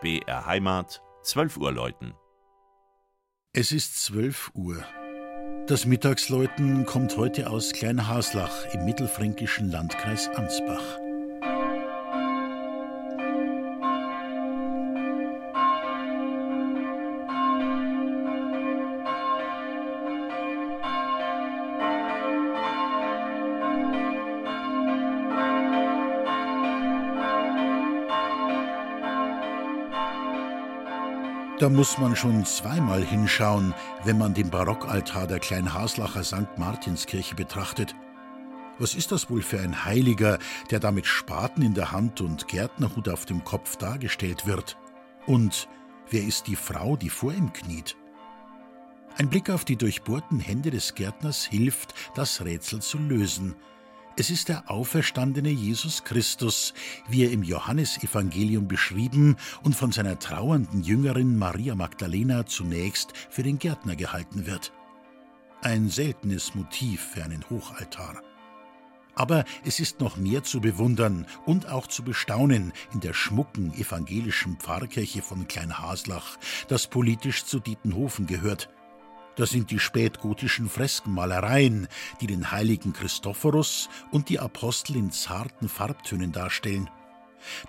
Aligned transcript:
BR 0.00 0.46
Heimat, 0.46 1.02
12 1.22 1.58
Uhr 1.58 1.72
läuten. 1.72 2.14
Es 3.52 3.70
ist 3.70 4.02
12 4.02 4.52
Uhr. 4.54 4.82
Das 5.66 5.84
Mittagsläuten 5.84 6.86
kommt 6.86 7.18
heute 7.18 7.50
aus 7.50 7.72
Kleinhaslach 7.72 8.72
im 8.72 8.86
mittelfränkischen 8.86 9.70
Landkreis 9.70 10.28
Ansbach. 10.28 10.98
Da 31.60 31.68
muss 31.68 31.98
man 31.98 32.16
schon 32.16 32.46
zweimal 32.46 33.04
hinschauen, 33.04 33.74
wenn 34.04 34.16
man 34.16 34.32
den 34.32 34.48
Barockaltar 34.48 35.26
der 35.26 35.40
Kleinhaslacher 35.40 36.24
St. 36.24 36.56
Martinskirche 36.56 37.34
betrachtet. 37.34 37.94
Was 38.78 38.94
ist 38.94 39.12
das 39.12 39.28
wohl 39.28 39.42
für 39.42 39.60
ein 39.60 39.84
Heiliger, 39.84 40.38
der 40.70 40.80
da 40.80 40.90
mit 40.90 41.04
Spaten 41.04 41.60
in 41.60 41.74
der 41.74 41.92
Hand 41.92 42.22
und 42.22 42.48
Gärtnerhut 42.48 43.10
auf 43.10 43.26
dem 43.26 43.44
Kopf 43.44 43.76
dargestellt 43.76 44.46
wird? 44.46 44.78
Und 45.26 45.68
wer 46.08 46.24
ist 46.24 46.46
die 46.46 46.56
Frau, 46.56 46.96
die 46.96 47.10
vor 47.10 47.34
ihm 47.34 47.52
kniet? 47.52 47.94
Ein 49.18 49.28
Blick 49.28 49.50
auf 49.50 49.66
die 49.66 49.76
durchbohrten 49.76 50.40
Hände 50.40 50.70
des 50.70 50.94
Gärtners 50.94 51.44
hilft, 51.44 51.92
das 52.14 52.42
Rätsel 52.42 52.80
zu 52.80 52.96
lösen. 52.96 53.54
Es 54.16 54.28
ist 54.28 54.48
der 54.48 54.70
auferstandene 54.70 55.50
Jesus 55.50 56.04
Christus, 56.04 56.74
wie 57.08 57.24
er 57.24 57.30
im 57.30 57.42
Johannesevangelium 57.42 58.68
beschrieben 58.68 59.36
und 59.62 59.74
von 59.74 59.92
seiner 59.92 60.18
trauernden 60.18 60.82
Jüngerin 60.82 61.38
Maria 61.38 61.74
Magdalena 61.74 62.44
zunächst 62.44 63.12
für 63.30 63.42
den 63.42 63.58
Gärtner 63.58 63.96
gehalten 63.96 64.46
wird. 64.46 64.72
Ein 65.62 65.88
seltenes 65.88 66.54
Motiv 66.54 67.00
für 67.14 67.24
einen 67.24 67.48
Hochaltar. 67.48 68.22
Aber 69.14 69.44
es 69.64 69.80
ist 69.80 70.00
noch 70.00 70.16
mehr 70.16 70.42
zu 70.42 70.60
bewundern 70.60 71.26
und 71.46 71.68
auch 71.68 71.86
zu 71.86 72.02
bestaunen 72.02 72.72
in 72.92 73.00
der 73.00 73.12
schmucken 73.12 73.72
evangelischen 73.74 74.56
Pfarrkirche 74.56 75.22
von 75.22 75.46
Kleinhaslach, 75.46 76.38
das 76.68 76.88
politisch 76.88 77.44
zu 77.44 77.60
Dietenhofen 77.60 78.26
gehört. 78.26 78.70
Das 79.36 79.50
sind 79.50 79.70
die 79.70 79.78
spätgotischen 79.78 80.68
Freskenmalereien, 80.68 81.88
die 82.20 82.26
den 82.26 82.50
heiligen 82.50 82.92
Christophorus 82.92 83.88
und 84.10 84.28
die 84.28 84.38
Apostel 84.38 84.96
in 84.96 85.10
zarten 85.10 85.68
Farbtönen 85.68 86.32
darstellen. 86.32 86.90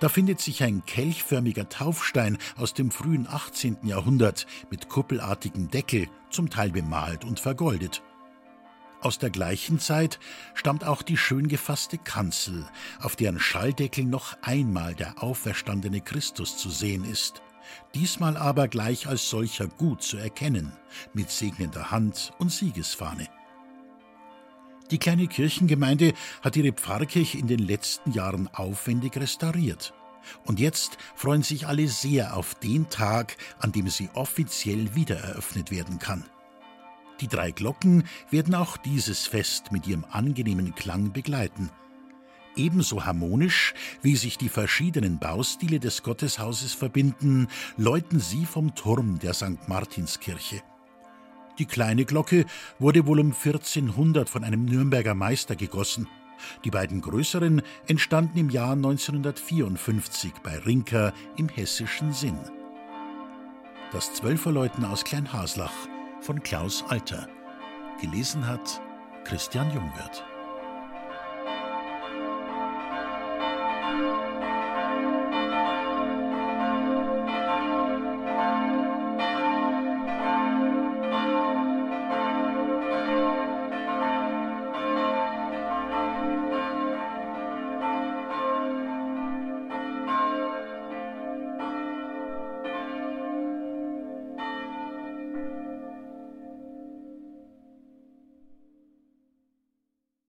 Da 0.00 0.08
findet 0.08 0.40
sich 0.40 0.64
ein 0.64 0.84
kelchförmiger 0.84 1.68
Taufstein 1.68 2.38
aus 2.56 2.74
dem 2.74 2.90
frühen 2.90 3.28
18. 3.28 3.78
Jahrhundert 3.84 4.46
mit 4.70 4.88
kuppelartigem 4.88 5.70
Deckel, 5.70 6.08
zum 6.30 6.50
Teil 6.50 6.70
bemalt 6.70 7.24
und 7.24 7.38
vergoldet. 7.38 8.02
Aus 9.00 9.18
der 9.18 9.30
gleichen 9.30 9.78
Zeit 9.78 10.18
stammt 10.54 10.84
auch 10.84 11.02
die 11.02 11.16
schön 11.16 11.48
gefasste 11.48 11.98
Kanzel, 11.98 12.66
auf 13.00 13.16
deren 13.16 13.40
Schalldeckel 13.40 14.04
noch 14.04 14.36
einmal 14.42 14.94
der 14.94 15.22
auferstandene 15.22 16.00
Christus 16.00 16.56
zu 16.56 16.68
sehen 16.68 17.04
ist 17.04 17.42
diesmal 17.94 18.36
aber 18.36 18.68
gleich 18.68 19.06
als 19.06 19.28
solcher 19.28 19.66
gut 19.66 20.02
zu 20.02 20.16
erkennen, 20.16 20.72
mit 21.12 21.30
segnender 21.30 21.90
Hand 21.90 22.32
und 22.38 22.50
Siegesfahne. 22.50 23.26
Die 24.90 24.98
kleine 24.98 25.28
Kirchengemeinde 25.28 26.14
hat 26.42 26.56
ihre 26.56 26.72
Pfarrkirche 26.72 27.38
in 27.38 27.46
den 27.46 27.60
letzten 27.60 28.12
Jahren 28.12 28.48
aufwendig 28.48 29.16
restauriert. 29.16 29.94
Und 30.44 30.60
jetzt 30.60 30.98
freuen 31.14 31.42
sich 31.42 31.66
alle 31.66 31.88
sehr 31.88 32.36
auf 32.36 32.54
den 32.56 32.88
Tag, 32.90 33.36
an 33.58 33.72
dem 33.72 33.88
sie 33.88 34.10
offiziell 34.14 34.94
wiedereröffnet 34.94 35.70
werden 35.70 35.98
kann. 35.98 36.24
Die 37.20 37.28
drei 37.28 37.52
Glocken 37.52 38.04
werden 38.30 38.54
auch 38.54 38.76
dieses 38.76 39.26
Fest 39.26 39.72
mit 39.72 39.86
ihrem 39.86 40.04
angenehmen 40.10 40.74
Klang 40.74 41.12
begleiten– 41.12 41.70
Ebenso 42.60 43.06
harmonisch, 43.06 43.72
wie 44.02 44.16
sich 44.16 44.36
die 44.36 44.50
verschiedenen 44.50 45.18
Baustile 45.18 45.80
des 45.80 46.02
Gotteshauses 46.02 46.74
verbinden, 46.74 47.48
läuten 47.78 48.20
sie 48.20 48.44
vom 48.44 48.74
Turm 48.74 49.18
der 49.18 49.32
St. 49.32 49.66
Martinskirche. 49.66 50.60
Die 51.58 51.64
kleine 51.64 52.04
Glocke 52.04 52.44
wurde 52.78 53.06
wohl 53.06 53.20
um 53.20 53.32
1400 53.32 54.28
von 54.28 54.44
einem 54.44 54.66
Nürnberger 54.66 55.14
Meister 55.14 55.56
gegossen. 55.56 56.06
Die 56.64 56.70
beiden 56.70 57.00
größeren 57.00 57.62
entstanden 57.86 58.36
im 58.36 58.50
Jahr 58.50 58.72
1954 58.72 60.34
bei 60.42 60.58
Rinker 60.58 61.14
im 61.38 61.48
hessischen 61.48 62.12
Sinn. 62.12 62.38
Das 63.90 64.12
Zwölferläuten 64.12 64.84
aus 64.84 65.04
Kleinhaslach 65.04 65.72
von 66.20 66.42
Klaus 66.42 66.84
Alter. 66.88 67.26
Gelesen 68.02 68.46
hat 68.46 68.82
Christian 69.24 69.72
Jungwirth. 69.72 70.24